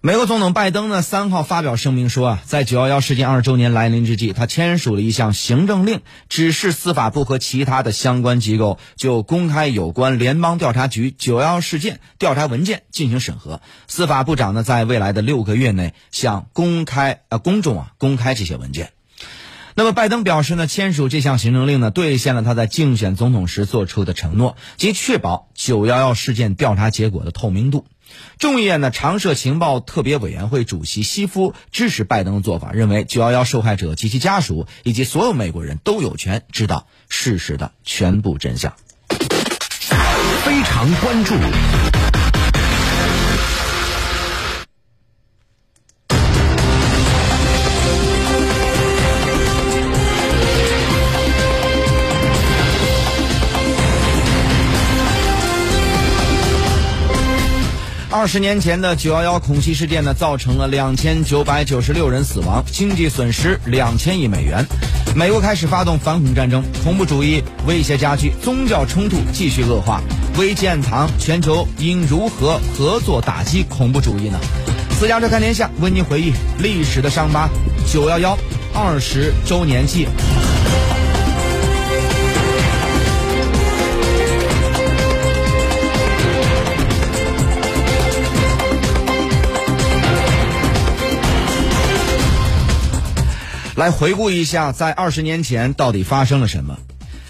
[0.00, 13.60] 美国总统拜登呢，三号发表声明说啊，在九幺幺事件二十周年来临之际，他签署了一项行政令，指示司法部和其他的相关机构就公开有关联邦调查局九幺幺事件调查文件进行审核。
[13.88, 18.92] 司法部长呢，在未来的六个月内向公开呃公众啊公开这些文件。
[19.74, 27.84] 那么，拜登表示呢，签署这项行政令呢，兑现了他在竞选总统时做出的承诺，即确保九幺幺事件调查结果的透明度。
[28.38, 38.74] 众议院的常设情报特别委员会主席西夫支持拜登的做法，认为九幺幺受害者及其家属以及所有美国人都有权知道事实的全部真相。
[40.44, 41.34] 非常关注。
[58.18, 64.66] 二十年前的九幺幺恐袭事件呢，造成了两千九百九十六人死亡，经济损失两千亿美元。
[65.14, 70.02] 美国开始发动反恐战争，恐怖主义威胁加剧，宗教冲突继续恶化。
[70.36, 74.40] 危机暗藏，全球应如何合作打击恐怖主义呢？
[74.98, 77.48] 私家车看天下为您回忆历史的伤疤，
[77.86, 78.36] 九幺幺
[78.74, 80.08] 二十周年记。
[93.78, 96.78] 来回顾一下，在二十年前到底发生了什么？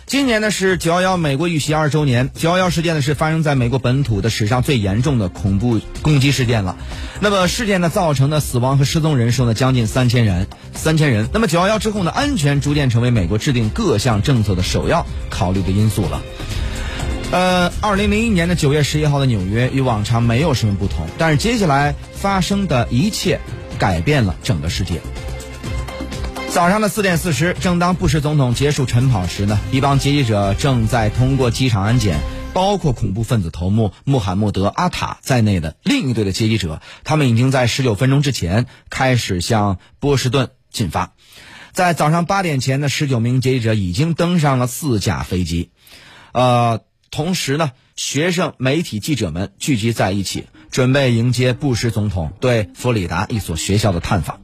[0.06, 2.30] 今年呢是九幺幺美国遇袭二周年。
[2.34, 6.76] 九幺幺事件呢是发生在美国本土的史上最严重的恐怖攻击事件了。
[7.20, 11.28] 那么事件呢造成的死亡和失踪人数呢将近三千人，三千人。
[11.34, 16.22] 那么九幺幺之后呢，安全逐渐成为美国制定各项政策的首要考虑的因素了。
[17.30, 23.38] 呃，二零零一年的九月十一号的纽约与往常没有什么不同，但是接下来发生的一切
[23.78, 25.02] 改变了整个世界。
[26.50, 32.18] 早上的四点四十，正当布什总统结束晨跑时呢，一帮劫机者正在通过机场安检，
[32.52, 41.12] 包括恐怖分子头目穆罕默德·阿塔在内的另一队的劫机者，他们已经在十九分钟之前开始向波士顿进发。
[41.72, 45.70] 在早上八点前的十九名劫机者已经登上了四架飞机，
[46.32, 46.80] 呃，
[47.12, 54.40] 同时呢，学生、媒体记者们聚集在一起，准备迎接布什总统对佛里达一所学校的探访。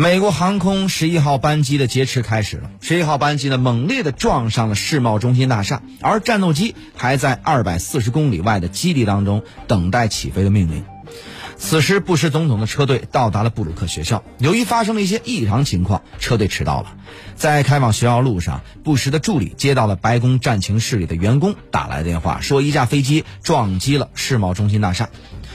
[0.00, 2.70] 美国航空十一号班机的劫持开始了。
[2.80, 10.84] 十一号班机呢，猛烈地撞上了世贸中心大厦，而战斗机还在二百四十公里外的基地当中等待起飞的命令。
[11.58, 16.94] 此时，布什总统的车队到达了布鲁克学校，由于发生了一些异常情况，车队迟到了。
[17.34, 25.10] 在开往学校路上，布什的助理接到了白宫战情室里的员工打来的电话，说一架飞机撞击了世贸中心大厦。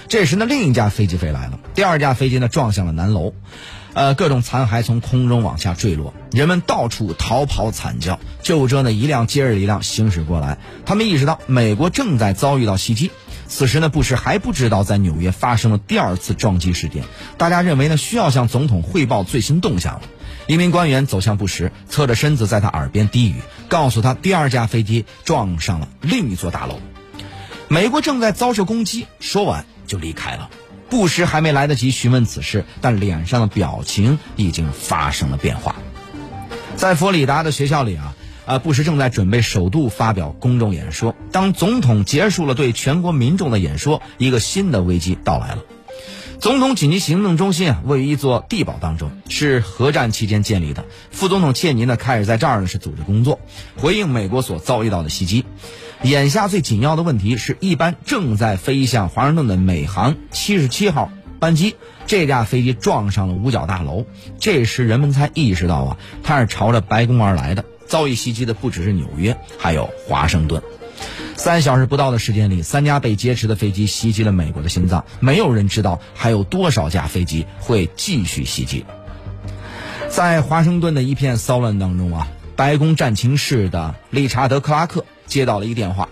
[0.07, 3.33] 这时呢，另一架飞机飞来了，第二架飞机呢撞向了南楼。
[3.95, 8.19] 呃，各种残骸从空中往下坠落，人们到处逃跑惨叫。
[8.43, 13.09] 救护车呢一辆接着一辆行驶过来，他们意识到美国正在遭遇到袭击。
[13.47, 17.05] 此时呢，布什还不知道在纽约发生了第二次撞击事件。
[17.37, 20.01] 大家认为呢，需要向总统汇报最新动向了。
[20.47, 23.35] 一名官员走向布什，侧着身子在他耳边低语，
[23.69, 26.81] 告诉他第二架飞机撞上了另一座大楼，
[27.69, 29.07] 美国正在遭受攻击。
[29.21, 30.49] 说完就离开了。
[30.89, 35.75] 布什还没来得及询问此事，但脸上的表情已经发生了变化。
[36.75, 38.15] 在佛里达的学校里啊，
[38.45, 41.15] 啊，布什正在准备首度发表公众演说。
[41.31, 45.63] 当总统结束了对全国民众的演说，一个新的危机到来了。
[46.39, 50.83] 总统紧急行动中心啊，位于一座地堡当中，是核战期间建立的。
[51.09, 53.39] 副总统切尼呢，开始在这儿呢是组织工作，
[53.77, 55.45] 回应美国所遭遇到的袭击。
[56.05, 64.05] 眼下最紧要的问题是一班正在飞向华盛顿的美航七十七号班机，这架飞机撞上了五角大楼。
[64.39, 67.65] 这时人们才意识到啊，它是朝着白宫而来的。
[67.87, 70.61] 遭遇袭击的不只是纽约，还有华盛顿。
[71.35, 75.05] 三小时不到的时间里，三架被劫持的飞机袭击了美国的心脏。
[75.19, 78.85] 没有人知道还有多少架飞机会继续袭击。
[80.07, 85.03] 在华盛顿的一片骚乱当中啊，白宫战情室的理查德·克拉克。
[85.25, 86.09] 接到了一个电话，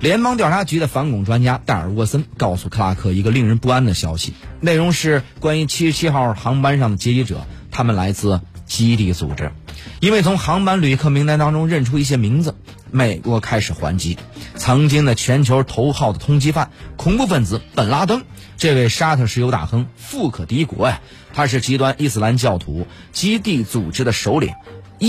[0.00, 9.52] 联邦调查局的反恐专家戴尔沃森告诉克拉克一个令人不安的消息，内容是关于七十七号航班上的劫机者，他们来自基地组织，
[10.00, 12.54] 因为从航班旅客名单当中认出一些名字，
[12.90, 14.18] 美国开始还击。
[14.54, 18.22] 曾经的全球头号的通缉犯、恐怖分子本拉登，
[18.56, 21.00] 这位沙特石油大亨富可敌国呀，
[21.32, 24.52] 他是极端伊斯兰教徒基地组织的首领。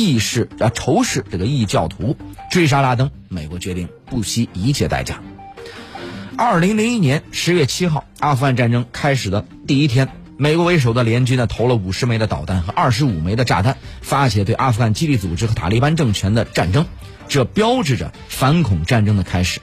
[0.01, 2.17] 义士啊，仇视这个异教徒，
[2.49, 5.21] 追杀拉登，美国决定不惜一切代价。
[6.35, 16.87] 二零零一年十月七号，阿富汗战争开始的第一天，美国为首的联军呢投了五十枚的导弹和二十五枚的炸弹，发起对阿富汗基地组织和塔利班政权的战争，
[17.27, 19.61] 这标志着反恐战争的开始。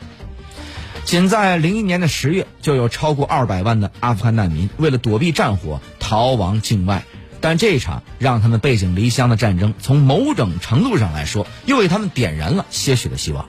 [1.04, 7.04] 仅在零一年的十月，就有超过二百万的阿富汗难民为了躲避战火逃亡境外，
[7.40, 13.48] 但这一场让他们背井离乡的战争，从某种程度上来说，又为他们点燃了些许的希望。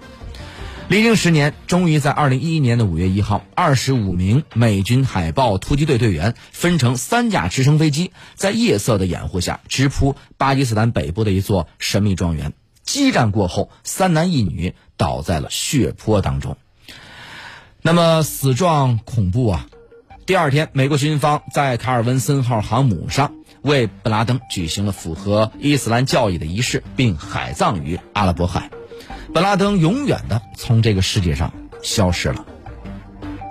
[0.87, 12.51] 历经十年，终于在二零一一年的五月一号，二十五名美军海豹突击队队员分成三架直升飞机，在夜色的掩护下，直扑巴基斯坦北部的一座神秘庄园。
[12.83, 16.57] 激战过后，三男一女倒在了血泊当中。
[17.81, 19.67] 那么死状恐怖啊！
[20.25, 28.69] 第二天，美国军方在卡尔文森号航母上为本拉登举行了符合伊斯兰教义的仪式，并海葬于阿拉伯海。
[29.33, 32.45] 本拉登永远的从这个世界上消失了。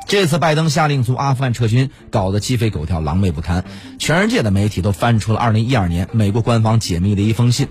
[0.07, 3.65] 这次拜登下令从阿富汗撤军，搞得鸡飞狗跳、狼狈不堪，
[3.99, 7.69] 全世界的媒体都翻出了2012年美国官方解密的一封信，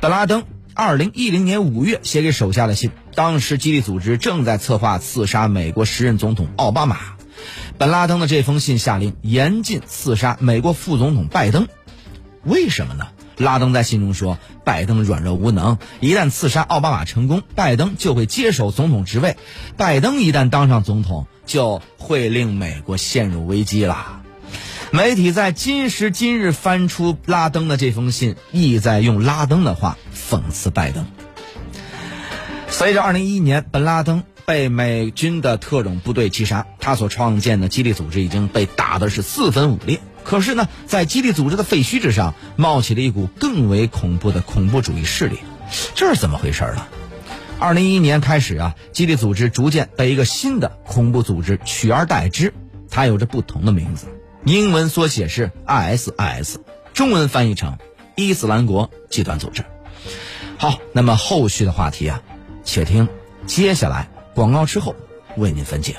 [0.00, 0.44] 本拉登。
[0.74, 6.96] 二零一零年五月写给手下的信，当时基地组织正在策划刺杀美国时任总统奥巴马。
[7.82, 11.66] 本拉登的这封信下令严禁刺杀美国副总统拜登，
[12.44, 13.08] 为什么呢？
[13.36, 19.36] 拉登在信中说，拜登软弱无能，一旦刺杀奥巴马成功，拜登就会接手总统职位，
[19.76, 24.22] 拜登一旦当上总统，就会令美国陷入危机了。
[24.92, 31.04] 媒体在今时今日翻出拉登的这封信，意在用拉登的话讽刺拜登。
[32.68, 40.00] 随着2011年本拉登被美军的特种部队击杀，他所创建的基地组织已经被打的是四分五裂。
[40.24, 45.38] 可是呢，在基地组织的废墟之上，冒起了一股更为恐怖的恐怖主义势力，
[45.94, 46.86] 这是怎么回事呢
[47.60, 52.54] ？2011年开始啊，基地组织逐渐被一个新的恐怖组织取而代之，
[52.90, 54.06] 它有着不同的名字。
[54.44, 56.56] 英文缩写是 ISIS，
[56.92, 57.78] 中文翻译成
[58.16, 59.64] 伊斯兰国极端组织。
[60.56, 62.22] 好，那么后续的话题啊，
[62.64, 63.08] 且听
[63.46, 64.94] 接下来广告之后
[65.36, 65.96] 为您分解。